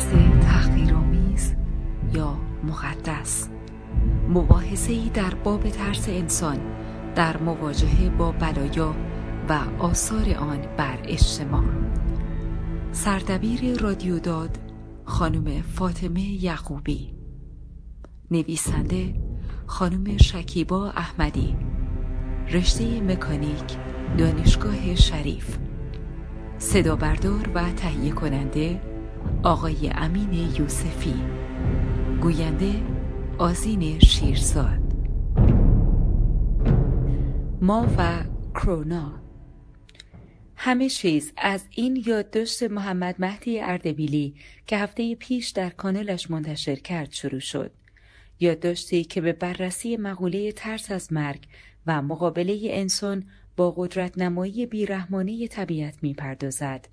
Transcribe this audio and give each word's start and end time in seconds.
ترس 0.00 0.40
تحقیرآمیز 0.40 1.54
یا 2.14 2.38
مقدس. 2.64 3.48
مباحثه 4.28 4.92
ای 4.92 5.10
در 5.14 5.34
باب 5.34 5.68
ترس 5.68 6.08
انسان 6.08 6.58
در 7.14 7.36
مواجهه 7.36 8.08
با 8.08 8.32
بلایا 8.32 8.94
و 9.48 9.58
آثار 9.78 10.34
آن 10.34 10.58
بر 10.76 10.98
اجتماع. 11.04 11.64
سردبیر 12.92 13.78
رادیو 13.78 14.18
داد 14.18 14.58
خانم 15.04 15.62
فاطمه 15.62 16.44
یعقوبی. 16.44 17.14
نویسنده 18.30 19.14
خانم 19.66 20.16
شکیبا 20.16 20.90
احمدی. 20.90 21.56
رشته 22.52 23.00
مکانیک 23.00 23.76
دانشگاه 24.18 24.94
شریف. 24.94 25.58
صدا 26.58 26.96
بردار 26.96 27.48
و 27.54 27.72
تهیه 27.72 28.12
کننده 28.12 28.89
آقای 29.42 29.90
امین 29.94 30.32
یوسفی 30.32 31.14
گوینده 32.20 32.82
آزین 33.38 33.98
شیرزاد. 33.98 34.80
ما 37.62 37.88
و 37.98 38.24
کرونا. 38.54 39.22
همه 40.56 40.88
چیز 40.88 41.32
از 41.36 41.64
این 41.70 42.02
یادداشت 42.06 42.62
محمد 42.62 43.16
مهدی 43.18 43.60
اردبیلی 43.60 44.34
که 44.66 44.78
هفته 44.78 45.14
پیش 45.14 45.48
در 45.48 45.70
کانالش 45.70 46.30
منتشر 46.30 46.74
کرد 46.74 47.12
شروع 47.12 47.40
شد. 47.40 47.70
یادداشتی 48.40 49.04
که 49.04 49.20
به 49.20 49.32
بررسی 49.32 49.96
مقوله 49.96 50.52
ترس 50.52 50.90
از 50.90 51.12
مرگ 51.12 51.46
و 51.86 52.02
مقابله 52.02 52.58
انسان 52.62 53.24
با 53.56 53.70
قدرت 53.76 54.18
نمایی 54.18 54.66
بیرحمانه 54.66 55.48
طبیعت 55.48 56.02
می 56.02 56.14
پردازد 56.14 56.88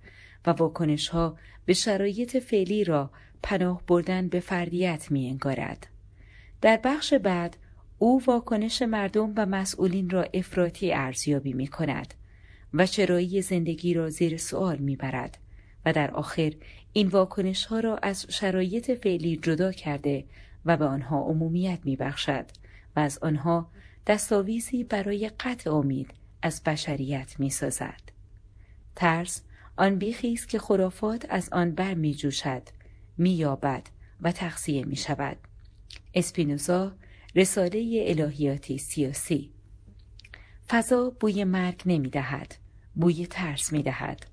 و 0.46 0.50
واکنش 0.50 1.08
ها 1.08 1.38
به 1.68 1.74
شرایط 1.74 2.38
فعلی 2.38 2.84
را 2.84 3.12
پناه 3.44 3.82
بردن 3.88 4.28
به 4.28 4.40
فردیت 4.40 5.08
می 5.12 5.30
انگارد. 5.30 5.88
در 6.62 6.80
بخش 6.84 7.14
بعد 7.14 7.58
او 7.98 8.22
واکنش 8.26 8.82
مردم 8.82 9.34
و 9.36 9.46
مسئولین 9.46 10.10
را 10.10 10.24
افراطی 10.34 10.94
ارزیابی 10.94 11.54
می 11.54 11.68
کند 11.68 12.14
و 12.74 12.86
چرایی 12.86 13.42
زندگی 13.42 13.94
را 13.94 14.10
زیر 14.10 14.38
سوال 14.38 14.78
می 14.78 14.96
برد 14.96 15.38
و 15.86 15.94
در 15.94 16.12
آخر 16.12 16.54
این 16.94 17.08
واکنش 17.08 17.66
ها 17.66 17.80
را 17.80 17.98
از 17.98 18.26
شرایط 18.30 18.92
فعلی 18.92 19.38
جدا 19.38 19.72
کرده 19.72 20.26
و 20.66 20.78
به 20.78 20.86
آنها 20.86 21.22
عمومیت 21.22 21.80
می 21.84 21.96
بخشد 21.96 22.46
و 22.96 23.00
از 23.00 23.20
آنها 23.22 23.72
دستاویزی 24.08 24.84
برای 24.84 25.32
قطع 25.40 25.72
امید 25.72 26.14
از 26.42 26.64
بشریت 26.64 27.36
می 27.40 27.50
سازد. 27.50 28.02
ترس 28.96 29.42
آن 29.78 29.96
بیخی 29.96 30.34
است 30.34 30.50
که 30.50 30.60
خرافات 30.60 31.26
از 31.30 31.50
آن 31.52 31.72
بر 31.72 31.94
می 31.94 32.16
جوشد، 32.16 32.64
می 33.18 33.32
یابد 33.32 33.88
و 34.22 34.32
تقصیه 34.32 34.86
می 34.86 34.96
شود. 34.96 35.38
اسپینوزا 36.14 36.96
رساله 37.36 38.04
الهیاتی 38.08 38.78
سیاسی 38.78 39.52
فضا 40.70 41.10
بوی 41.20 41.44
مرگ 41.44 41.82
نمی 41.86 42.10
دهد. 42.10 42.56
بوی 42.96 43.28
ترس 43.28 43.74
می 43.74 43.84
دهد. 43.84 44.26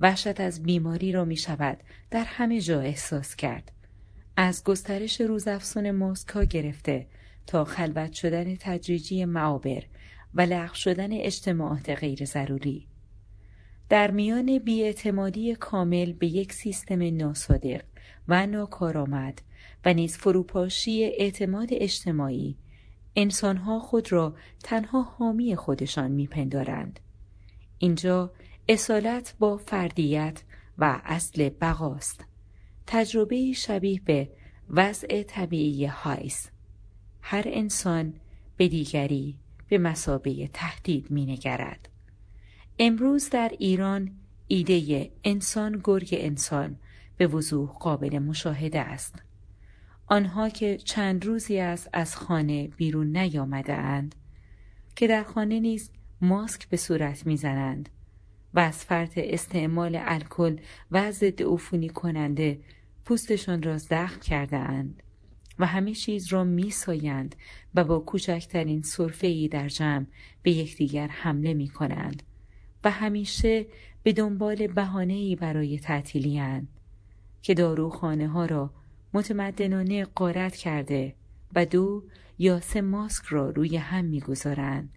وحشت 0.00 0.40
از 0.40 0.62
بیماری 0.62 1.12
را 1.12 1.24
می 1.24 1.36
شود 1.36 1.82
در 2.10 2.24
همه 2.24 2.60
جا 2.60 2.80
احساس 2.80 3.36
کرد. 3.36 3.72
از 4.36 4.64
گسترش 4.64 5.20
روزافزون 5.20 5.90
مسکا 5.90 6.44
گرفته 6.44 7.06
تا 7.46 7.64
خلوت 7.64 8.12
شدن 8.12 8.56
تدریجی 8.60 9.24
معابر 9.24 9.82
و 10.34 10.40
لغو 10.40 10.74
شدن 10.74 11.12
اجتماعات 11.12 11.90
غیر 11.90 12.24
ضروری. 12.24 12.86
در 13.88 14.10
میان 14.10 14.58
بیاعتمادی 14.58 15.54
کامل 15.54 16.12
به 16.12 16.26
یک 16.26 16.52
سیستم 16.52 17.16
ناصادق 17.16 17.82
و 18.28 18.46
ناکارآمد 18.46 19.42
و 19.84 19.94
نیز 19.94 20.16
فروپاشی 20.16 21.04
اعتماد 21.04 21.68
اجتماعی 21.72 22.56
انسانها 23.16 23.78
خود 23.78 24.12
را 24.12 24.34
تنها 24.62 25.02
حامی 25.02 25.56
خودشان 25.56 26.10
میپندارند. 26.10 27.00
اینجا 27.78 28.32
اصالت 28.68 29.34
با 29.38 29.56
فردیت 29.56 30.42
و 30.78 31.00
اصل 31.04 31.48
بقاست. 31.48 32.24
تجربه 32.86 33.52
شبیه 33.52 34.00
به 34.04 34.28
وضع 34.70 35.22
طبیعی 35.22 35.86
هابز 35.86 36.50
هر 37.20 37.44
انسان 37.46 38.14
به 38.56 38.68
دیگری 38.68 39.38
به 39.68 39.78
مثابه 39.78 40.48
تهدید 40.52 41.06
مینگرد. 41.10 41.88
امروز 42.78 43.30
در 43.30 43.52
ایران 43.58 44.10
ایده 44.48 45.10
انسان 45.24 45.80
گرگ 45.84 46.08
انسان 46.12 46.76
به 47.16 47.26
وضوح 47.26 47.70
قابل 47.70 48.18
مشاهده 48.18 48.80
است. 48.80 49.22
آنها 50.06 50.48
که 50.48 50.76
چند 50.76 51.24
روزی 51.24 51.58
است 51.58 51.88
از 51.92 52.16
خانه 52.16 52.68
بیرون 52.68 53.16
نیامده 53.16 53.72
اند 53.72 54.14
که 54.96 55.06
در 55.06 55.22
خانه 55.22 55.60
نیز 55.60 55.90
ماسک 56.20 56.68
به 56.68 56.76
صورت 56.76 57.26
می‌زنند 57.26 57.88
و 58.54 58.58
از 58.58 58.84
فرط 58.84 59.12
استعمال 59.16 59.98
الکل 60.00 60.56
و 60.90 61.12
ضد 61.12 61.42
عفونی 61.42 61.88
کننده 61.88 62.60
پوستشان 63.04 63.62
را 63.62 63.78
زخم 63.78 64.20
کرده 64.20 64.56
اند 64.56 65.02
و 65.58 65.66
همه 65.66 65.94
چیز 65.94 66.26
را 66.32 66.44
میسایند 66.44 67.36
و 67.74 67.84
با 67.84 67.98
کوچکترین 67.98 68.82
صرفه 68.82 69.26
ای 69.26 69.48
در 69.48 69.68
جمع 69.68 70.06
به 70.42 70.50
یکدیگر 70.50 71.06
حمله 71.06 71.54
می 71.54 71.68
کنند 71.68 72.22
و 72.84 72.90
همیشه 72.90 73.66
به 74.02 74.12
دنبال 74.12 74.66
بهانه 74.66 75.12
ای 75.12 75.36
برای 75.36 75.78
تعطیلی 75.78 76.62
که 77.42 77.54
داروخانه 77.54 78.28
ها 78.28 78.46
را 78.46 78.70
متمدنانه 79.12 80.04
قارت 80.04 80.56
کرده 80.56 81.14
و 81.54 81.66
دو 81.66 82.02
یا 82.38 82.60
سه 82.60 82.80
ماسک 82.80 83.24
را 83.24 83.50
روی 83.50 83.76
هم 83.76 84.04
می‌گذارند 84.04 84.90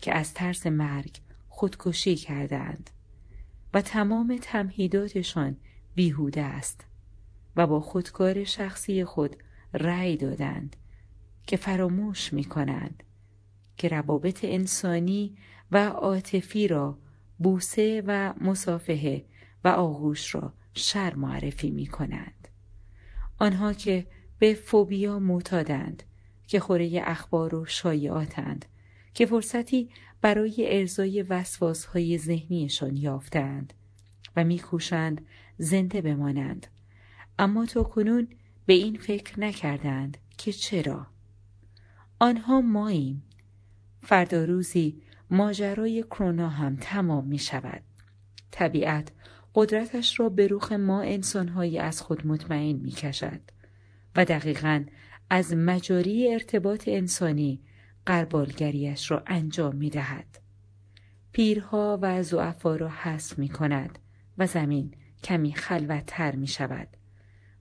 که 0.00 0.14
از 0.14 0.34
ترس 0.34 0.66
مرگ 0.66 1.16
خودکشی 1.48 2.16
کردند 2.16 2.90
و 3.74 3.82
تمام 3.82 4.38
تمهیداتشان 4.42 5.56
بیهوده 5.94 6.42
است 6.42 6.84
و 7.56 7.66
با 7.66 7.80
خودکار 7.80 8.44
شخصی 8.44 9.04
خود 9.04 9.36
رأی 9.74 10.16
دادند 10.16 10.76
که 11.46 11.56
فراموش 11.56 12.32
می 12.32 12.44
کنند 12.44 13.02
که 13.76 13.88
روابط 13.88 14.44
انسانی 14.44 15.36
و 15.72 15.88
عاطفی 15.88 16.68
را 16.68 16.98
بوسه 17.38 18.02
و 18.06 18.34
مسافهه 18.40 19.24
و 19.64 19.68
آغوش 19.68 20.34
را 20.34 20.52
شر 20.74 21.14
معرفی 21.14 21.70
می 21.70 21.86
کنند. 21.86 22.48
آنها 23.38 23.72
که 23.72 24.06
به 24.38 24.54
فوبیا 24.54 25.18
معتادند 25.18 26.02
که 26.46 26.60
خوره 26.60 27.02
اخبار 27.04 27.54
و 27.54 27.64
شایعاتند 27.64 28.66
که 29.14 29.26
فرصتی 29.26 29.90
برای 30.20 30.78
ارزای 30.78 31.22
وسواس 31.22 31.84
های 31.84 32.18
ذهنیشان 32.18 32.96
یافتند 32.96 33.72
و 34.36 34.44
میکوشند 34.44 35.26
زنده 35.58 36.00
بمانند. 36.00 36.66
اما 37.38 37.66
تا 37.66 37.82
کنون 37.82 38.28
به 38.66 38.72
این 38.72 38.98
فکر 38.98 39.40
نکردند 39.40 40.18
که 40.38 40.52
چرا. 40.52 41.06
آنها 42.18 42.60
ماییم. 42.60 43.22
فردا 44.02 44.44
روزی 44.44 45.02
ماجرای 45.30 46.02
کرونا 46.02 46.48
هم 46.48 46.76
تمام 46.76 47.26
می 47.26 47.38
شود 47.38 47.82
طبیعت 48.50 49.12
قدرتش 49.54 50.20
را 50.20 50.28
به 50.28 50.46
روخ 50.46 50.72
ما 50.72 51.02
انسانهایی 51.02 51.78
از 51.78 52.02
خود 52.02 52.26
مطمئن 52.26 52.76
می 52.76 52.90
کشد 52.90 53.40
و 54.16 54.24
دقیقا 54.24 54.84
از 55.30 55.54
مجاری 55.54 56.32
ارتباط 56.32 56.88
انسانی 56.88 57.60
قربالگریش 58.06 59.10
را 59.10 59.22
انجام 59.26 59.76
می 59.76 59.90
دهد. 59.90 60.38
پیرها 61.32 61.98
و 62.02 62.22
زعفا 62.22 62.76
را 62.76 62.88
حذف 62.88 63.38
می 63.38 63.48
کند 63.48 63.98
و 64.38 64.46
زمین 64.46 64.94
کمی 65.24 65.54
خلوتتر 65.54 66.36
می 66.36 66.46
شود 66.46 66.88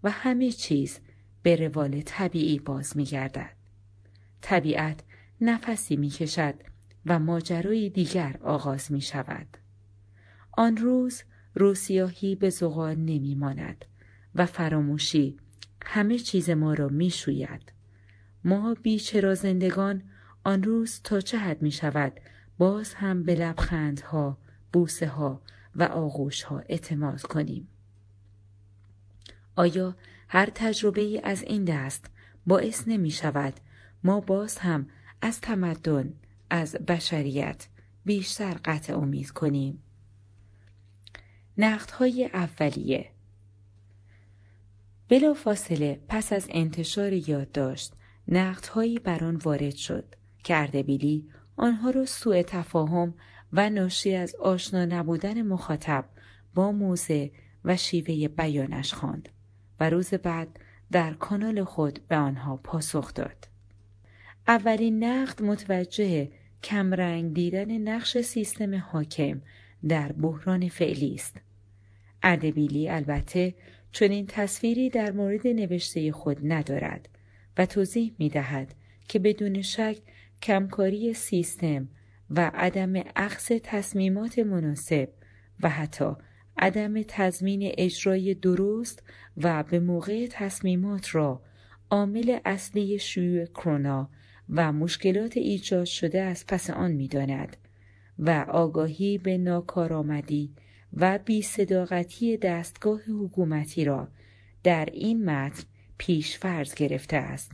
و 0.04 0.12
همه 0.12 0.52
چیز 0.52 1.00
به 1.44 1.56
روال 1.56 2.02
طبیعی 2.02 2.60
باز 2.60 2.98
می 2.98 3.04
گردد. 3.04 3.54
طبیعت 4.42 5.04
نفسی 5.42 5.96
می 5.96 6.10
کشد 6.10 6.56
و 7.08 7.20
ماجرای 7.20 7.90
دیگر 7.90 8.40
آغاز 8.42 8.92
می 8.92 9.02
شود. 9.02 9.48
آن 10.52 10.78
روز 10.78 11.24
روسیاهی 11.56 12.36
به 12.36 12.50
زغال 12.50 12.96
نمی 12.96 13.36
ماند 13.36 13.86
و 14.36 14.46
فراموشی 14.46 15.38
همه 15.86 16.20
چیز 16.20 16.50
ما 16.50 16.74
را 16.74 16.88
می 16.88 17.10
شوید. 17.10 17.72
ما 18.44 18.76
بیچرا 18.84 19.36
زندگان 19.36 20.04
آن 20.44 20.64
روز 20.64 21.02
تا 21.04 21.22
چه 21.22 21.38
حد 21.38 21.62
می 21.62 21.72
شود 21.72 22.14
باز 22.58 22.94
هم 22.94 23.24
به 23.24 23.36
لبخندها، 23.36 24.38
بوسه 24.74 25.08
ها 25.08 25.42
و 25.76 25.84
آغوش 25.84 26.44
ها 26.44 26.60
اعتماد 26.60 27.22
کنیم. 27.22 27.68
آیا 29.56 29.96
هر 30.28 30.50
تجربه 30.56 31.02
ای 31.02 31.20
از 31.20 31.44
این 31.44 31.64
دست 31.64 32.06
باعث 32.48 32.88
نمی 32.88 33.12
شود 33.12 33.54
ما 34.04 34.20
باز 34.20 34.58
هم 34.58 34.88
از 35.22 35.42
تمدن 35.42 36.14
از 36.50 36.76
بشریت 36.76 37.68
بیشتر 38.06 38.58
قطع 38.66 38.98
امید 38.98 39.30
کنیم؟ 39.30 39.84
نقدهای 41.58 42.26
اولیه 42.34 43.12
بلا 45.10 45.34
فاصله 45.34 46.02
پس 46.08 46.34
از 46.34 46.48
انتشار 46.50 47.14
یادداشت 47.14 47.94
نقدهایی 48.28 49.00
بر 49.00 49.24
آن 49.24 49.36
وارد 49.36 49.76
شد 49.76 50.16
که 50.44 50.58
اردبیلی 50.58 51.30
آنها 51.58 51.90
را 51.90 52.06
سوء 52.06 52.42
تفاهم 52.42 53.14
و 53.54 53.70
ناشی 53.70 54.16
از 54.16 54.36
آشنا 54.36 54.86
نبودن 54.86 55.42
مخاطب 55.42 56.06
با 56.56 56.72
موزه 56.72 57.32
و 57.66 57.78
شیوه 57.78 58.28
بیانش 58.28 58.94
خواند 58.94 59.30
و 59.80 59.90
روز 59.90 60.14
بعد 60.14 60.60
در 60.92 61.14
کانال 61.14 61.64
خود 61.64 62.08
به 62.08 62.16
آنها 62.16 62.58
پاسخ 62.58 63.14
داد. 63.14 63.48
اولین 64.48 65.04
نقد 65.04 65.42
متوجه 65.44 66.30
کمرنگ 66.64 67.34
دیدن 67.34 67.78
نقش 67.78 68.18
سیستم 68.18 68.76
حاکم 68.76 69.42
در 69.88 70.12
بحران 70.12 70.70
فعلی 70.70 71.14
است. 71.16 71.38
اردبیلی 72.24 72.90
البته 72.90 73.54
چنین 73.92 74.26
تصویری 74.28 74.90
در 74.90 75.12
مورد 75.12 75.48
نوشته 75.48 76.12
خود 76.12 76.38
ندارد 76.44 77.10
و 77.58 77.66
توضیح 77.66 78.14
می 78.20 78.30
دهد 78.30 78.76
که 79.08 79.20
بدون 79.20 79.62
شک 79.62 79.98
کمکاری 80.42 81.14
سیستم 81.14 81.88
و 82.30 82.52
عدم 82.54 82.94
اخذ 83.16 83.52
تصمیمات 83.64 84.40
مناسب 84.40 85.10
و 85.64 85.70
حتی 85.70 86.12
عدم 86.58 87.02
تضمین 87.08 87.72
اجرای 87.78 88.34
درست 88.34 89.04
و 89.38 89.64
به 89.64 89.80
موقع 89.80 90.28
تصمیمات 90.32 91.16
را 91.16 91.42
عامل 91.90 92.40
اصلی 92.46 93.00
شیوع 93.00 93.46
کرونا 93.46 94.10
و 94.50 94.74
مشکلات 94.74 95.38
ایجاد 95.38 95.86
شده 95.86 96.22
از 96.22 96.46
پس 96.48 96.70
آن 96.70 96.92
می‌داند 96.92 97.58
و 98.20 98.46
آگاهی 98.50 99.18
به 99.18 99.38
ناکارآمدی 99.38 100.54
و 100.94 101.20
بیصداقتی 101.26 102.38
دستگاه 102.38 103.02
حکومتی 103.02 103.86
را 103.86 104.08
در 104.64 104.86
این 104.86 105.26
متن 105.26 105.64
پیش 105.98 106.38
فرض 106.38 106.76
گرفته 106.76 107.18
است 107.18 107.52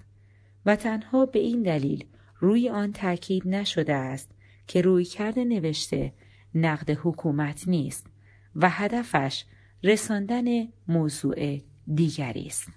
و 0.66 0.76
تنها 0.76 1.26
به 1.26 1.40
این 1.40 1.62
دلیل 1.62 2.06
روی 2.40 2.70
آن 2.70 2.92
تاکید 2.92 3.48
نشده 3.48 3.94
است 3.94 4.32
که 4.68 4.82
روی 4.82 5.06
کرده 5.06 5.44
نوشته 5.44 6.14
نقد 6.56 6.90
حکومت 7.04 7.68
نیست 7.68 8.08
و 8.56 8.70
هدفش 8.70 9.46
رساندن 9.84 10.68
موضوع 10.88 11.62
دیگری 11.96 12.48
است. 12.48 12.68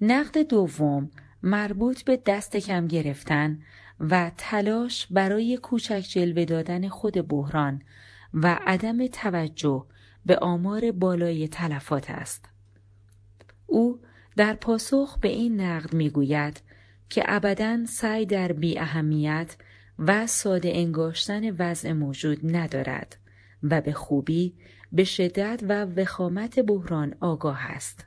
نقد 0.00 0.38
دوم 0.38 1.10
مربوط 1.42 2.02
به 2.02 2.22
دست 2.26 2.56
کم 2.56 2.86
گرفتن 2.86 3.58
و 4.00 4.30
تلاش 4.36 5.06
برای 5.10 5.56
کوچک 5.56 6.06
جلوه 6.08 6.44
دادن 6.44 6.88
خود 6.88 7.28
بحران 7.28 7.82
و 8.34 8.58
عدم 8.66 9.06
توجه 9.06 9.86
به 10.26 10.38
آمار 10.38 10.92
بالای 10.92 11.48
تلفات 11.48 12.10
است. 12.10 12.44
او 13.66 14.00
در 14.36 14.54
پاسخ 14.54 15.18
به 15.18 15.28
این 15.28 15.60
نقد 15.60 15.94
می‌گوید 15.94 16.60
که 17.08 17.24
ابدا 17.26 17.84
سعی 17.86 18.26
در 18.26 18.52
بی 18.52 18.78
اهمیت 18.78 19.56
و 19.98 20.26
ساده 20.26 20.72
انگاشتن 20.74 21.50
وضع 21.50 21.92
موجود 21.92 22.56
ندارد 22.56 23.16
و 23.62 23.80
به 23.80 23.92
خوبی 23.92 24.54
به 24.92 25.04
شدت 25.04 25.60
و 25.68 25.84
وخامت 25.84 26.58
بحران 26.58 27.14
آگاه 27.20 27.66
است. 27.66 28.06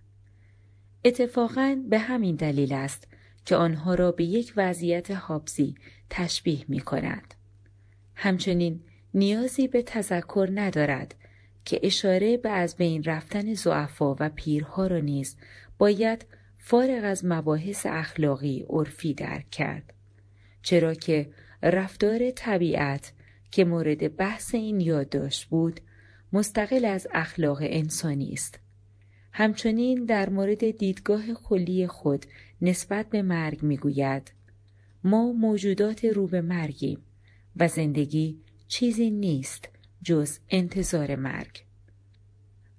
اتفاقا 1.06 1.78
به 1.90 2.00
همین 2.00 2.36
دلیل 2.36 2.74
است 2.74 3.08
که 3.46 3.56
آنها 3.56 3.96
را 3.96 4.12
به 4.12 4.24
یک 4.24 4.54
وضعیت 4.58 5.12
حابزی 5.12 5.76
تشبیه 6.10 6.66
می 6.68 6.80
کند. 6.80 7.34
همچنین 8.16 8.84
نیازی 9.14 9.68
به 9.68 9.82
تذکر 9.82 10.50
ندارد 10.54 11.16
که 11.66 11.80
اشاره 11.84 12.38
به 12.38 12.50
از 12.50 12.76
بین 12.76 13.04
رفتن 13.04 13.54
زعفا 13.54 14.16
و 14.20 14.30
پیرها 14.30 14.88
را 14.88 15.00
نیز 15.00 15.38
باید 15.78 16.26
فارغ 16.58 17.02
از 17.04 17.26
مباحث 17.26 17.86
اخلاقی 17.86 18.66
عرفی 18.70 19.14
درک 19.14 19.50
کرد 19.50 19.94
چرا 20.62 20.94
که 20.94 21.30
رفتار 21.64 22.32
طبیعت 22.32 23.14
که 23.52 23.66
مورد 23.66 24.16
بحث 24.16 24.56
این 24.56 24.82
یادداشت 24.82 25.46
بود 25.46 25.80
مستقل 26.34 26.86
از 26.86 27.08
اخلاق 27.14 27.58
انسانی 27.62 28.34
است 28.34 28.60
همچنین 29.34 30.06
در 30.06 30.30
مورد 30.30 30.72
دیدگاه 30.72 31.34
کلی 31.34 31.88
خود 31.88 32.26
نسبت 32.62 33.10
به 33.10 33.22
مرگ 33.22 33.64
می‌گوید. 33.64 34.32
ما 35.04 35.32
موجودات 35.32 36.06
رو 36.06 36.28
به 36.28 36.42
مرگیم 36.42 37.00
و 37.56 37.68
زندگی 37.68 38.42
چیزی 38.68 39.12
نیست 39.12 39.70
جز 40.04 40.40
انتظار 40.50 41.16
مرگ. 41.16 41.64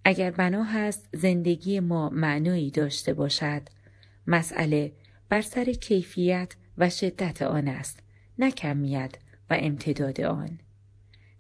اگر 0.05 0.31
بنا 0.31 0.63
هست 0.65 1.09
زندگی 1.13 1.81
ما 1.81 2.11
معنایی 2.11 2.71
داشته 2.71 3.15
باشد 3.15 3.63
مسئله 4.27 4.93
بر 5.29 5.41
سر 5.41 5.65
کیفیت 5.65 6.57
و 6.79 6.91
شدت 6.91 7.43
آن 7.43 7.69
است 7.69 7.99
نه 8.39 8.51
کمیت 8.51 9.15
و 9.51 9.57
امتداد 9.61 10.21
آن. 10.21 10.59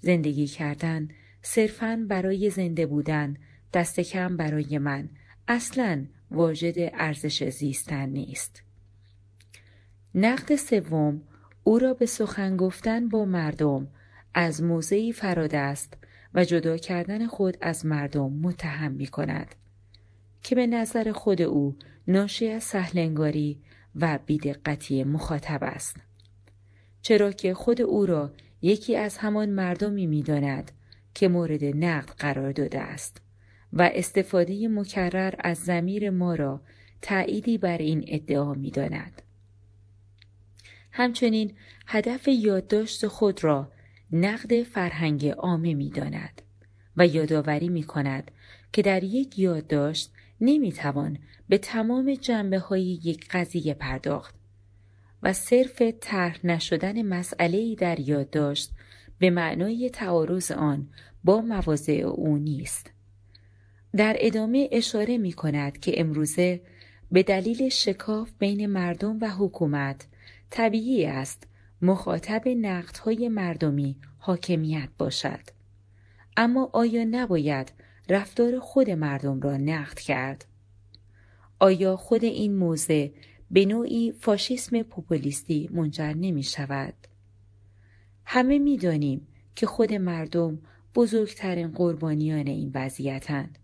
زندگی 0.00 0.46
کردن 0.46 1.08
صرفا 1.42 2.06
برای 2.08 2.50
زنده 2.50 2.86
بودن 2.86 3.36
دست 3.74 4.00
کم 4.00 4.36
برای 4.36 4.78
من 4.78 5.08
اصلا 5.48 6.06
واجد 6.30 6.74
ارزش 6.78 7.48
زیستن 7.48 8.08
نیست. 8.08 8.62
نقد 10.14 10.56
سوم 10.56 11.22
او 11.64 11.78
را 11.78 11.94
به 11.94 12.06
سخن 12.06 12.56
گفتن 12.56 13.08
با 13.08 13.24
مردم 13.24 13.88
از 14.34 14.62
موضعی 14.62 15.12
فراد 15.12 15.54
است 15.54 15.96
و 16.34 16.44
جدا 16.44 16.76
کردن 16.76 17.26
خود 17.26 17.56
از 17.60 17.86
مردم 17.86 18.32
متهم 18.32 18.92
می 18.92 19.06
کند 19.06 19.54
که 20.42 20.54
به 20.54 20.66
نظر 20.66 21.12
خود 21.12 21.42
او 21.42 21.76
ناشی 22.08 22.48
از 22.48 22.64
سهلنگاری 22.64 23.58
و 23.96 24.18
بیدقتی 24.26 25.04
مخاطب 25.04 25.58
است. 25.62 25.96
چرا 27.02 27.32
که 27.32 27.54
خود 27.54 27.80
او 27.82 28.06
را 28.06 28.32
یکی 28.62 28.96
از 28.96 29.18
همان 29.18 29.50
مردمی 29.50 30.06
می‌داند 30.06 30.72
که 31.14 31.28
مورد 31.28 31.64
نقد 31.64 32.08
قرار 32.08 32.52
داده 32.52 32.80
است. 32.80 33.20
و 33.72 33.90
استفاده 33.94 34.68
مکرر 34.68 35.34
از 35.38 35.58
زمیر 35.58 36.10
ما 36.10 36.34
را 36.34 36.60
تأییدی 37.02 37.58
بر 37.58 37.78
این 37.78 38.04
ادعا 38.08 38.54
می‌داند 38.54 39.22
همچنین 40.92 41.52
هدف 41.86 42.28
یادداشت 42.28 43.06
خود 43.06 43.44
را 43.44 43.72
نقد 44.12 44.62
فرهنگ 44.62 45.28
عامه 45.28 45.74
می 45.74 45.90
داند 45.90 46.42
و 46.96 47.06
یادآوری 47.06 47.68
می 47.68 47.82
کند 47.82 48.30
که 48.72 48.82
در 48.82 49.04
یک 49.04 49.38
یادداشت 49.38 50.12
نمی 50.40 50.72
توان 50.72 51.18
به 51.48 51.58
تمام 51.58 52.14
جنبه 52.14 52.58
های 52.58 53.00
یک 53.04 53.28
قضیه 53.30 53.74
پرداخت 53.74 54.34
و 55.22 55.32
صرف 55.32 55.82
طرح 56.00 56.46
نشدن 56.46 57.02
مسئله 57.02 57.74
در 57.74 58.00
یادداشت 58.00 58.70
به 59.18 59.30
معنای 59.30 59.90
تعارض 59.90 60.50
آن 60.50 60.88
با 61.24 61.40
مواضع 61.40 61.92
او 61.92 62.38
نیست. 62.38 62.90
در 63.96 64.16
ادامه 64.20 64.68
اشاره 64.72 65.18
می 65.18 65.32
کند 65.32 65.80
که 65.80 66.00
امروزه 66.00 66.60
به 67.12 67.22
دلیل 67.22 67.68
شکاف 67.68 68.30
بین 68.38 68.66
مردم 68.66 69.18
و 69.20 69.30
حکومت 69.30 70.06
طبیعی 70.50 71.06
است 71.06 71.46
مخاطب 71.82 72.48
نقدهای 72.48 73.28
مردمی 73.28 73.96
حاکمیت 74.18 74.88
باشد. 74.98 75.40
اما 76.36 76.70
آیا 76.72 77.04
نباید 77.04 77.72
رفتار 78.08 78.58
خود 78.58 78.90
مردم 78.90 79.40
را 79.40 79.56
نقد 79.56 79.98
کرد؟ 79.98 80.44
آیا 81.58 81.96
خود 81.96 82.24
این 82.24 82.56
موضع 82.56 83.08
به 83.50 83.64
نوعی 83.64 84.12
فاشیسم 84.12 84.82
پوپولیستی 84.82 85.70
منجر 85.72 86.12
نمی 86.12 86.42
شود؟ 86.42 86.94
همه 88.24 88.58
می 88.58 88.76
دانیم 88.76 89.26
که 89.56 89.66
خود 89.66 89.92
مردم 89.92 90.58
بزرگترین 90.94 91.68
قربانیان 91.68 92.46
این 92.46 92.70
وضعیتند. 92.74 93.58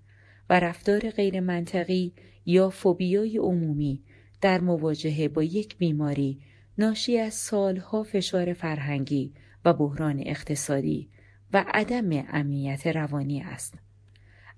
و 0.50 0.60
رفتار 0.60 1.10
غیر 1.10 1.40
منطقی 1.40 2.12
یا 2.46 2.70
فوبیای 2.70 3.38
عمومی 3.38 4.02
در 4.40 4.60
مواجهه 4.60 5.28
با 5.28 5.42
یک 5.42 5.78
بیماری 5.78 6.40
ناشی 6.78 7.18
از 7.18 7.34
سالها 7.34 8.02
فشار 8.02 8.52
فرهنگی 8.52 9.32
و 9.64 9.72
بحران 9.72 10.22
اقتصادی 10.26 11.08
و 11.52 11.64
عدم 11.68 12.24
امنیت 12.28 12.86
روانی 12.86 13.40
است. 13.40 13.74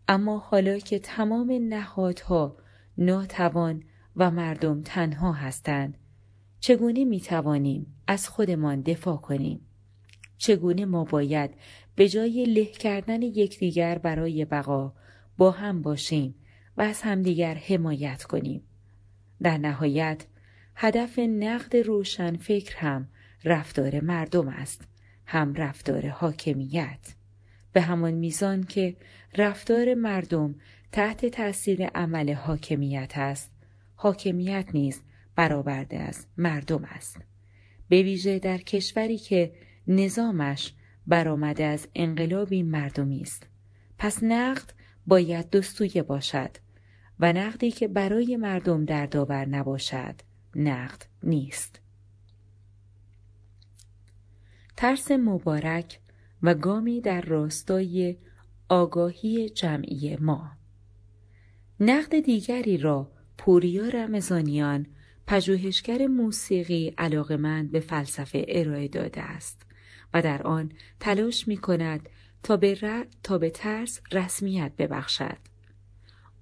اما 0.09 0.39
حالا 0.39 0.79
که 0.79 0.99
تمام 0.99 1.53
نهادها 1.69 2.57
ناتوان 2.99 3.83
و 4.17 4.31
مردم 4.31 4.83
تنها 4.83 5.33
هستند 5.33 5.99
چگونه 6.61 7.05
می 7.05 7.21
توانیم 7.21 7.87
از 8.07 8.29
خودمان 8.29 8.81
دفاع 8.81 9.17
کنیم؟ 9.17 9.61
چگونه 10.39 10.85
ما 10.85 11.05
باید 11.05 11.51
به 11.95 12.09
جای 12.09 12.45
له 12.45 12.65
کردن 12.65 13.23
یکدیگر 13.23 13.99
برای 13.99 14.45
بقا 14.45 14.93
با 15.41 15.51
هم 15.51 15.83
باشیم 15.83 16.35
و 16.77 16.83
از 16.83 17.03
همدیگر 17.03 17.55
حمایت 17.55 18.23
کنیم؟ 18.23 18.63
در 19.43 19.59
نهایت 19.59 20.27
هدف 20.75 21.19
نقد 21.19 21.77
روشن 21.77 22.37
فکر 22.37 22.77
هم 22.77 23.09
رفتار 23.45 24.01
مردم 24.01 24.49
است 24.49 24.85
هم 25.27 25.55
رفتار 25.55 26.09
حاکمیت. 26.09 27.15
به 27.73 27.81
همان 27.81 28.15
میزان 28.15 28.63
که 28.65 28.97
رفتار 29.37 29.95
مردم 29.95 30.55
تحت 30.93 31.27
تاثیر 31.27 31.87
عمل 31.87 32.33
حاکمیت 32.33 33.13
است 33.15 33.51
حاکمیت 33.95 34.69
نیز 34.75 35.03
برآورده 35.37 35.99
از 35.99 36.27
مردم 36.37 36.85
است. 36.85 37.17
به 37.89 38.03
ویژه 38.03 38.39
در 38.39 38.59
کشوری 38.59 39.19
که 39.19 39.53
نظامش 39.87 40.75
برآمده 41.07 41.65
از 41.65 41.89
انقلابی 41.95 42.63
مردمی 42.63 43.21
است. 43.21 43.47
پس 43.99 44.23
نقد 44.23 44.73
باید 45.07 45.51
دستویه 45.51 46.03
باشد 46.03 46.51
و 47.21 47.33
نقدی 47.33 47.71
که 47.71 47.89
برای 47.89 48.37
مردم 48.37 48.85
در 48.85 49.07
داور 49.07 49.45
نباشد 49.45 50.15
نقد 50.55 51.05
نیست. 51.23 51.81
ترس 54.77 55.11
مبارک 55.11 56.01
و 56.43 56.55
گامی 56.55 57.01
در 57.01 57.21
راستای 57.21 58.17
آگاهی 58.69 59.49
جمعی 59.49 60.17
ما. 60.17 60.51
نقد 61.81 62.21
دیگری 62.21 62.79
را 62.79 63.13
پوریا 63.39 63.89
رمزانیان 63.89 64.87
پژوهشگر 65.27 66.07
موسیقی 66.07 66.95
علاقمند 66.99 67.71
به 67.71 67.81
فلسفه 67.81 68.45
ارائه 68.49 68.89
داده 68.89 69.23
است 69.23 69.63
و 70.15 70.23
در 70.23 70.43
آن 70.43 70.73
تلاش 71.01 71.49
می 71.49 71.57
کند 71.57 72.09
تا 72.43 72.57
به, 72.57 73.07
تا 73.23 73.39
به 73.39 73.51
ترس 73.51 74.01
رسمیت 74.13 74.73
ببخشد. 74.79 75.37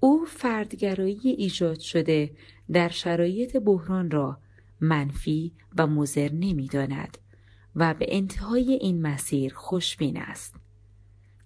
او 0.00 0.24
فردگرایی 0.26 1.30
ایجاد 1.30 1.78
شده 1.78 2.30
در 2.72 2.88
شرایط 2.88 3.56
بحران 3.56 4.10
را 4.10 4.38
منفی 4.80 5.52
و 5.76 5.86
مزر 5.86 6.32
نمی 6.32 6.66
داند 6.66 7.18
و 7.76 7.94
به 7.94 8.06
انتهای 8.08 8.72
این 8.72 9.02
مسیر 9.02 9.54
خوشبین 9.54 10.16
است. 10.16 10.54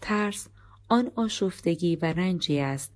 ترس 0.00 0.48
آن 0.88 1.12
آشفتگی 1.16 1.96
و 1.96 2.04
رنجی 2.04 2.60
است 2.60 2.92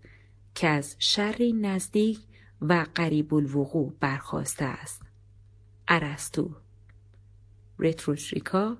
که 0.55 0.69
از 0.69 0.97
شری 0.99 1.53
نزدیک 1.53 2.19
و 2.61 2.87
قریب 2.95 3.35
الوقوع 3.35 3.93
برخواسته 4.01 4.65
است. 4.65 5.03
ارستو 5.89 6.51
رتروشریکا 7.79 8.77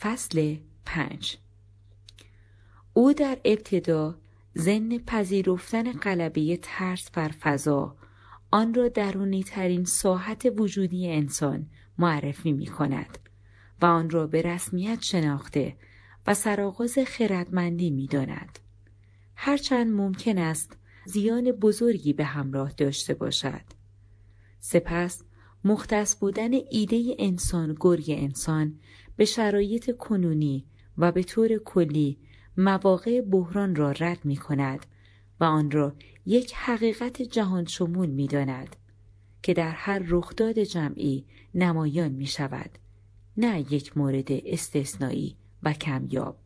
فصل 0.00 0.56
پنج 0.84 1.36
او 3.00 3.12
در 3.12 3.38
ابتدا 3.44 4.18
ضمن 4.58 4.98
پذیرفتن 5.06 5.92
قلبه 5.92 6.58
ترس 6.62 7.10
بر 7.10 7.28
فضا 7.28 7.96
آن 8.50 8.74
را 8.74 8.88
درونی 8.88 9.42
ترین 9.42 9.84
ساحت 9.84 10.52
وجودی 10.56 11.08
انسان 11.08 11.66
معرفی 11.98 12.52
می 12.52 12.66
کند 12.66 13.18
و 13.82 13.86
آن 13.86 14.10
را 14.10 14.26
به 14.26 14.42
رسمیت 14.42 15.02
شناخته 15.02 15.76
و 16.26 16.34
سرآغاز 16.34 16.98
خردمندی 17.06 17.90
می 17.90 18.06
داند. 18.06 18.58
هرچند 19.36 19.92
ممکن 19.92 20.38
است 20.38 20.76
زیان 21.04 21.52
بزرگی 21.52 22.12
به 22.12 22.24
همراه 22.24 22.72
داشته 22.72 23.14
باشد. 23.14 23.64
سپس 24.60 25.22
مختص 25.64 26.16
بودن 26.16 26.50
ایده 26.70 27.16
انسان 27.18 27.76
گرگ 27.80 28.04
انسان 28.08 28.78
به 29.16 29.24
شرایط 29.24 29.96
کنونی 29.96 30.64
و 30.98 31.12
به 31.12 31.22
طور 31.22 31.58
کلی 31.58 32.18
مواقع 32.60 33.20
بحران 33.20 33.74
را 33.74 33.92
رد 33.92 34.24
می 34.24 34.36
کند 34.36 34.86
و 35.40 35.44
آن 35.44 35.70
را 35.70 35.94
یک 36.26 36.52
حقیقت 36.54 37.22
جهان 37.22 37.64
شمول 37.64 38.08
می 38.08 38.26
داند 38.26 38.76
که 39.42 39.54
در 39.54 39.70
هر 39.70 40.02
رخداد 40.08 40.58
جمعی 40.58 41.24
نمایان 41.54 42.12
می 42.12 42.26
شود 42.26 42.70
نه 43.36 43.72
یک 43.72 43.96
مورد 43.96 44.28
استثنایی 44.30 45.36
و 45.62 45.72
کمیاب. 45.72 46.36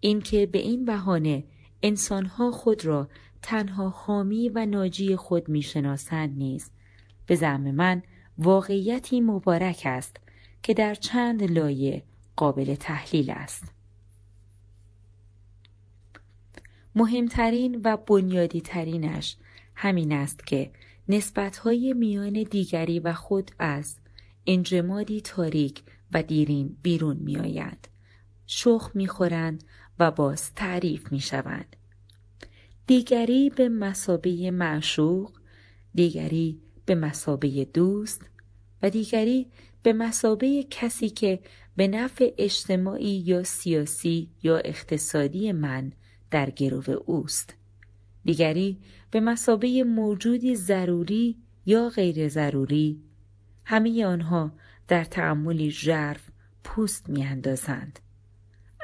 اینکه 0.00 0.46
به 0.46 0.58
این 0.58 0.84
بهانه 0.84 1.44
انسانها 1.82 2.50
خود 2.50 2.84
را 2.84 3.08
تنها 3.42 3.88
حامی 3.88 4.48
و 4.48 4.66
ناجی 4.66 5.16
خود 5.16 5.48
می‌شناسند 5.48 6.38
نیز. 6.38 6.70
به 7.26 7.34
زعم 7.34 7.70
من 7.70 8.02
واقعیتی 8.38 9.20
مبارک 9.20 9.82
است 9.84 10.16
که 10.62 10.74
در 10.74 10.94
چند 10.94 11.42
لایه 11.42 12.02
قابل 12.36 12.74
تحلیل 12.74 13.30
است. 13.30 13.77
مهمترین 16.94 17.80
و 17.84 17.96
بنیادی 17.96 18.60
ترینش 18.60 19.36
همین 19.74 20.12
است 20.12 20.46
که 20.46 20.70
نسبتهای 21.08 21.92
میان 21.92 22.32
دیگری 22.32 23.00
و 23.00 23.12
خود 23.12 23.50
از 23.58 23.96
انجمادی 24.46 25.20
تاریک 25.20 25.82
و 26.12 26.22
دیرین 26.22 26.76
بیرون 26.82 27.16
میآیند. 27.16 27.88
شخ 28.46 28.90
می‌خورند 28.94 29.64
و 29.98 30.10
باز 30.10 30.54
تعریف 30.54 31.12
می‌شوند. 31.12 31.76
دیگری 32.86 33.50
به 33.50 33.68
مسابه 33.68 34.50
معشوق 34.50 35.32
دیگری 35.94 36.60
به 36.86 36.94
مسابه 36.94 37.64
دوست 37.64 38.22
و 38.82 38.90
دیگری 38.90 39.46
به 39.82 39.92
مسابه 39.92 40.66
کسی 40.70 41.08
که 41.08 41.40
به 41.76 41.88
نفع 41.88 42.34
اجتماعی 42.38 43.18
یا 43.26 43.42
سیاسی 43.42 44.30
یا 44.42 44.58
اقتصادی 44.58 45.52
من 45.52 45.92
در 46.30 46.50
گرو 46.50 47.02
اوست 47.06 47.54
دیگری 48.24 48.78
به 49.10 49.20
مسابه 49.20 49.84
موجودی 49.84 50.56
ضروری 50.56 51.36
یا 51.66 51.88
غیر 51.88 52.28
ضروری 52.28 53.02
همه 53.64 54.04
آنها 54.04 54.52
در 54.88 55.04
تعملی 55.04 55.70
ژرف 55.70 56.28
پوست 56.64 57.08
میاندازند 57.08 57.98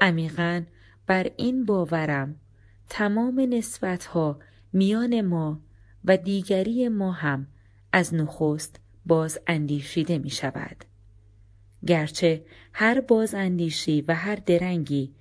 عمیقا 0.00 0.64
بر 1.06 1.30
این 1.36 1.64
باورم 1.64 2.40
تمام 2.88 3.40
نسبتها 3.40 4.38
میان 4.72 5.20
ما 5.20 5.60
و 6.04 6.16
دیگری 6.16 6.88
ما 6.88 7.12
هم 7.12 7.46
از 7.92 8.14
نخست 8.14 8.80
باز 9.06 9.38
اندیشیده 9.46 10.18
می 10.18 10.30
شود. 10.30 10.84
گرچه 11.86 12.44
هر 12.72 13.00
باز 13.00 13.34
اندیشی 13.34 14.00
و 14.02 14.14
هر 14.14 14.36
درنگی 14.36 15.14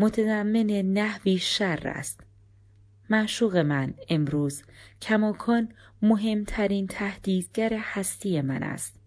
متضمن 0.00 0.66
نحوی 0.70 1.38
شر 1.38 1.88
است. 1.88 2.20
معشوق 3.10 3.56
من 3.56 3.94
امروز 4.08 4.62
کماکان 5.02 5.72
مهمترین 6.02 6.86
تهدیدگر 6.86 7.72
هستی 7.82 8.40
من 8.40 8.62
است. 8.62 9.00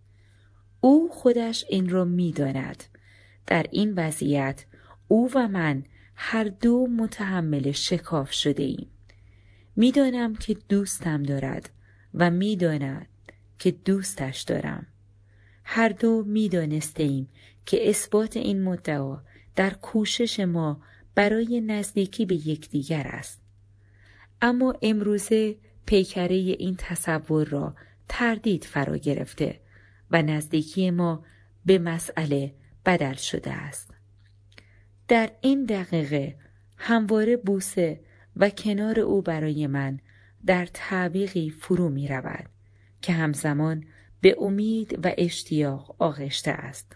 او 0.82 1.10
خودش 1.12 1.66
این 1.70 1.90
را 1.90 2.06
می 2.06 2.32
داند. 2.32 2.84
در 3.48 3.66
این 3.72 3.94
وضعیت 3.96 4.66
او 5.08 5.32
و 5.36 5.48
من 5.48 5.84
هر 6.16 6.44
دو 6.44 6.88
متحمل 6.88 7.72
شکاف 7.72 8.32
شده 8.32 8.64
ایم. 8.64 8.90
می‌دانم 9.76 10.36
که 10.36 10.58
دوستم 10.70 11.24
دارد 11.24 11.70
و 12.14 12.32
می‌داند 12.32 13.08
که 13.60 13.72
دوستش 13.72 14.42
دارم. 14.42 14.88
هر 15.64 15.90
دو 15.90 16.24
می‌دانسته 16.24 17.04
ایم 17.04 17.30
که 17.66 17.90
اثبات 17.90 18.38
این 18.38 18.64
مدعا 18.64 19.22
در 19.56 19.74
کوشش 19.74 20.40
ما 20.40 20.82
برای 21.16 21.62
نزدیکی 21.62 22.26
به 22.26 22.36
یکدیگر 22.36 23.08
است. 23.08 23.42
اما 24.42 24.74
امروزه 24.82 25.56
پیکره 25.86 26.36
این 26.36 26.76
تصور 26.78 27.48
را 27.48 27.76
تردید 28.10 28.64
فرا 28.64 28.98
گرفته 28.98 29.60
و 30.12 30.22
نزدیکی 30.22 30.92
ما 30.92 31.26
به 31.66 31.80
مسئله 31.80 32.54
بدل 32.86 33.14
شده 33.14 33.52
است. 33.52 33.94
در 35.08 35.32
این 35.42 35.66
دقیقه 35.66 36.36
همواره 36.78 37.38
بوسه 37.38 38.00
و 38.36 38.50
کنار 38.50 39.00
او 39.00 39.22
برای 39.22 39.68
من 39.68 40.00
در 40.46 40.68
تعویقی 40.74 41.50
فرو 41.50 41.90
می 41.90 42.08
رود 42.08 42.50
که 43.02 43.14
همزمان 43.14 43.86
به 44.22 44.36
امید 44.40 45.06
و 45.06 45.12
اشتیاق 45.18 45.96
آغشته 46.00 46.52
است. 46.52 46.96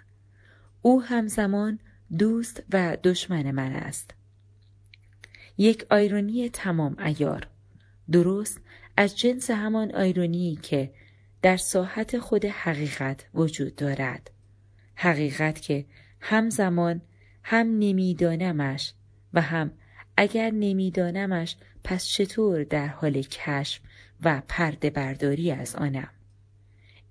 او 0.81 1.03
همزمان 1.03 1.79
دوست 2.17 2.63
و 2.73 2.97
دشمن 3.03 3.51
من 3.51 3.71
است. 3.71 4.11
یک 5.57 5.85
آیرونی 5.89 6.49
تمام 6.49 6.99
ایار 6.99 7.47
درست 8.11 8.61
از 8.97 9.17
جنس 9.17 9.51
همان 9.51 9.95
آیرونی 9.95 10.59
که 10.61 10.93
در 11.41 11.57
ساحت 11.57 12.19
خود 12.19 12.45
حقیقت 12.45 13.25
وجود 13.33 13.75
دارد. 13.75 14.31
حقیقت 14.95 15.61
که 15.61 15.85
همزمان 16.21 17.01
هم 17.43 17.67
نمیدانمش 17.79 18.93
و 19.33 19.41
هم 19.41 19.71
اگر 20.17 20.51
نمیدانمش 20.51 21.55
پس 21.83 22.05
چطور 22.05 22.63
در 22.63 22.87
حال 22.87 23.21
کشف 23.21 23.81
و 24.23 24.41
پرده 24.47 24.89
برداری 24.89 25.51
از 25.51 25.75
آنم 25.75 26.09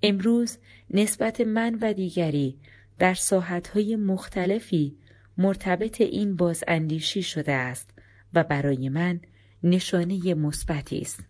امروز 0.03 0.59
نسبت 0.91 1.41
من 1.41 1.79
و 1.81 1.93
دیگری 1.93 2.59
در 2.99 3.15
ساحتهای 3.15 3.97
مختلفی 3.97 4.97
مرتبط 5.39 6.01
این 6.01 6.37
بازاندیشی 6.37 7.23
شده 7.23 7.53
است 7.53 7.91
و 8.35 8.45
برای 8.45 8.89
من 8.89 9.21
نشانه 9.63 10.35
مثبتی 10.35 11.01
است 11.01 11.25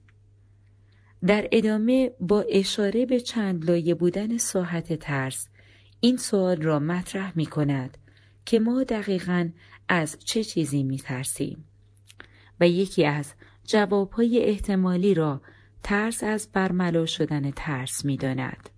در 1.27 1.49
ادامه 1.53 2.13
با 2.21 2.45
اشاره 2.49 3.07
به 3.07 3.21
چند 3.21 3.71
لایه 3.71 3.95
بودن 3.95 4.39
ساحت 4.39 4.93
ترس 4.93 5.49
این 6.01 6.17
سوال 6.17 6.63
را 6.63 6.79
مطرح 6.79 7.33
می 7.37 7.47
کند 7.47 7.99
که 8.45 8.61
ما 8.61 8.85
دقیقا 8.85 9.49
از 9.89 10.19
چه 10.25 10.45
چیزی 10.45 10.83
می 10.83 10.99
ترسی؟ 10.99 11.57
و 12.61 12.69
یکی 12.69 13.07
از 13.07 13.33
جوابهای 13.65 14.45
احتمالی 14.45 15.15
را 15.15 15.41
ترس 15.83 16.25
از 16.25 16.49
برملا 16.53 17.07
شدن 17.07 17.51
ترس 17.51 18.05
می 18.05 18.17
داند. 18.17 18.71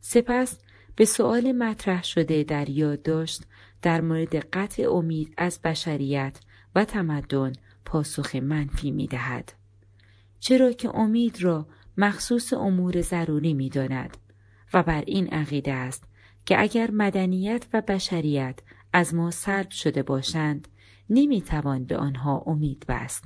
سپس 0.00 0.58
به 0.98 1.04
سؤال 1.04 1.52
مطرح 1.52 2.04
شده 2.04 2.44
در 2.44 2.68
یادداشت 2.68 3.42
در 3.82 4.00
مورد 4.00 4.36
قطع 4.36 4.90
امید 4.92 5.34
از 5.36 5.60
بشریت 5.64 6.40
و 6.74 6.84
تمدن 6.84 7.52
پاسخ 7.84 8.34
منفی 8.34 8.90
می 8.90 9.06
دهد. 9.06 9.52
چرا 10.40 10.72
که 10.72 10.96
امید 10.96 11.42
را 11.42 11.66
مخصوص 11.96 12.52
امور 12.52 13.00
ضروری 13.00 13.54
می 13.54 13.68
داند 13.68 14.16
و 14.74 14.82
بر 14.82 15.04
این 15.06 15.26
عقیده 15.26 15.72
است 15.72 16.04
که 16.46 16.60
اگر 16.60 16.90
مدنیت 16.90 17.66
و 17.72 17.82
بشریت 17.88 18.58
از 18.92 19.14
ما 19.14 19.30
سلب 19.30 19.70
شده 19.70 20.02
باشند 20.02 20.68
نمی 21.10 21.42
توان 21.42 21.84
به 21.84 21.96
آنها 21.96 22.42
امید 22.46 22.84
بست. 22.88 23.24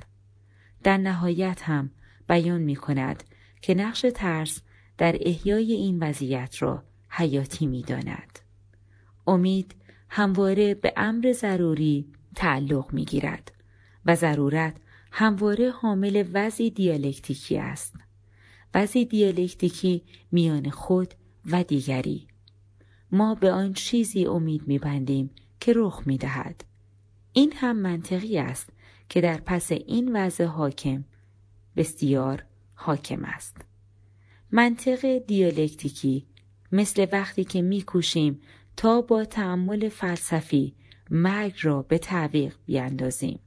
در 0.83 0.97
نهایت 0.97 1.61
هم 1.63 1.91
بیان 2.29 2.61
می 2.61 2.75
کند 2.75 3.23
که 3.61 3.73
نقش 3.75 4.05
ترس 4.13 4.61
در 4.97 5.17
احیای 5.19 5.73
این 5.73 6.03
وضعیت 6.03 6.61
را 6.61 6.83
حیاتی 7.15 7.67
می 7.67 7.81
داند. 7.81 8.39
امید 9.27 9.75
همواره 10.09 10.73
به 10.73 10.93
امر 10.97 11.31
ضروری 11.31 12.07
تعلق 12.35 12.93
می 12.93 13.05
گیرد 13.05 13.51
و 14.05 14.15
ضرورت 14.15 14.75
همواره 15.11 15.71
حامل 15.71 16.23
وضعی 16.33 16.69
دیالکتیکی 16.69 17.57
است. 17.57 17.95
وضعی 18.73 19.05
دیالکتیکی 19.05 20.03
میان 20.31 20.69
خود 20.69 21.13
و 21.45 21.63
دیگری. 21.63 22.27
ما 23.11 23.35
به 23.35 23.51
آن 23.51 23.73
چیزی 23.73 24.25
امید 24.25 24.67
میبندیم 24.67 25.29
که 25.59 25.73
رخ 25.75 26.01
می‌دهد. 26.05 26.63
این 27.33 27.53
هم 27.55 27.75
منطقی 27.75 28.37
است 28.37 28.69
که 29.09 29.21
در 29.21 29.37
پس 29.37 29.71
این 29.71 30.15
وضع 30.15 30.45
حاکم 30.45 31.03
بسیار 31.75 32.43
حاکم 32.75 33.25
است. 33.25 33.57
منطق 34.51 35.17
دیالکتیکی 35.17 36.25
مثل 36.73 37.07
وقتی 37.11 37.43
که 37.43 37.61
میکوشیم 37.61 38.41
تا 38.77 39.01
با 39.01 39.25
تعمل 39.25 39.89
فلسفی 39.89 40.75
مرگ 41.11 41.53
را 41.61 41.81
به 41.81 41.97
تعویق 41.97 42.55
بیاندازیم. 42.65 43.39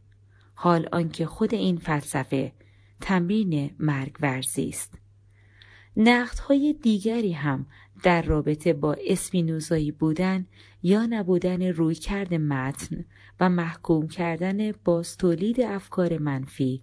حال 0.54 0.88
آنکه 0.92 1.26
خود 1.26 1.54
این 1.54 1.76
فلسفه 1.76 2.52
تمرین 3.00 3.70
مرگ 3.78 4.16
ورزی 4.20 4.68
است. 4.68 4.94
نقدهای 5.96 6.72
دیگری 6.82 7.32
هم 7.32 7.66
در 8.02 8.22
رابطه 8.22 8.72
با 8.72 8.96
اسپینوزایی 9.06 9.92
بودن 9.92 10.46
یا 10.82 11.06
نبودن 11.06 11.62
رویکرد 11.62 12.34
متن 12.34 13.04
و 13.40 13.48
محکوم 13.48 14.08
کردن 14.08 14.72
باز 14.72 15.16
تولید 15.16 15.60
افکار 15.60 16.18
منفی 16.18 16.82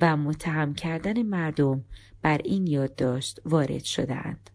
و 0.00 0.16
متهم 0.16 0.74
کردن 0.74 1.22
مردم 1.22 1.84
بر 2.22 2.40
این 2.44 2.66
یادداشت 2.66 3.40
وارد 3.44 3.84
شدند. 3.84 4.50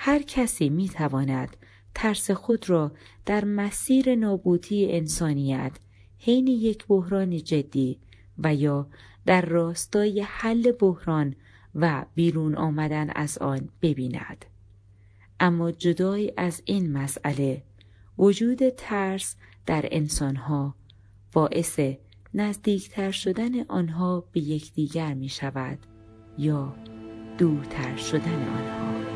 هر 0.00 0.22
کسی 0.22 0.68
می 0.68 0.88
تواند 0.88 1.56
ترس 1.94 2.30
خود 2.30 2.70
را 2.70 2.92
در 3.26 3.44
مسیر 3.44 4.14
نابودی 4.14 4.92
انسانیت 4.92 5.72
حین 6.18 6.46
یک 6.46 6.86
بحران 6.86 7.36
جدی 7.36 7.98
و 8.38 8.54
یا 8.54 8.86
در 9.26 9.40
راستای 9.40 10.20
حل 10.20 10.72
بحران 10.72 11.34
و 11.74 12.04
بیرون 12.14 12.54
آمدن 12.54 13.10
از 13.14 13.38
آن 13.38 13.68
ببیند. 13.82 14.44
اما 15.40 15.72
جدای 15.72 16.32
از 16.36 16.62
این 16.64 16.92
مسئله 16.92 17.62
وجود 18.18 18.68
ترس 18.68 19.36
در 19.66 19.88
انسانها 19.90 20.74
باعث 21.32 21.80
نزدیکتر 22.34 23.10
شدن 23.10 23.60
آنها 23.68 24.24
به 24.32 24.40
یکدیگر 24.40 25.14
می 25.14 25.28
شود 25.28 25.78
یا 26.38 26.74
دورتر 27.38 27.96
شدن 27.96 28.48
آنها 28.48 29.07